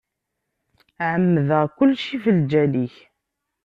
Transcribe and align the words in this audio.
Ԑemmdeɣ 1.09 1.63
kulci 1.77 2.13
ɣef 2.17 2.25
lǧal-ik. 2.39 2.95